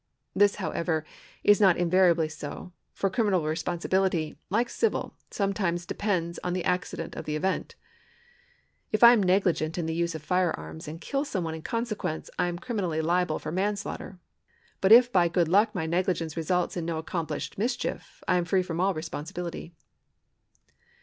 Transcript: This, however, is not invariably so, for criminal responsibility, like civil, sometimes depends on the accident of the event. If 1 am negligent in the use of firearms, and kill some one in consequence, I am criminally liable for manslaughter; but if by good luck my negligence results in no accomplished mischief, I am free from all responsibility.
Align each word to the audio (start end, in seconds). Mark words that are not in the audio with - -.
This, 0.35 0.55
however, 0.55 1.05
is 1.43 1.61
not 1.61 1.77
invariably 1.77 2.27
so, 2.27 2.73
for 2.91 3.07
criminal 3.07 3.43
responsibility, 3.45 4.35
like 4.49 4.67
civil, 4.67 5.13
sometimes 5.29 5.85
depends 5.85 6.39
on 6.43 6.53
the 6.53 6.63
accident 6.63 7.15
of 7.15 7.25
the 7.25 7.35
event. 7.35 7.75
If 8.91 9.03
1 9.03 9.11
am 9.11 9.21
negligent 9.21 9.77
in 9.77 9.85
the 9.85 9.93
use 9.93 10.15
of 10.15 10.23
firearms, 10.23 10.87
and 10.87 10.99
kill 10.99 11.23
some 11.23 11.43
one 11.43 11.53
in 11.53 11.61
consequence, 11.61 12.31
I 12.39 12.47
am 12.47 12.57
criminally 12.57 12.99
liable 13.03 13.37
for 13.37 13.51
manslaughter; 13.51 14.17
but 14.81 14.91
if 14.91 15.11
by 15.13 15.27
good 15.27 15.47
luck 15.47 15.75
my 15.75 15.85
negligence 15.85 16.35
results 16.35 16.75
in 16.75 16.83
no 16.83 16.97
accomplished 16.97 17.59
mischief, 17.59 18.23
I 18.27 18.37
am 18.37 18.45
free 18.45 18.63
from 18.63 18.79
all 18.81 18.95
responsibility. 18.95 19.75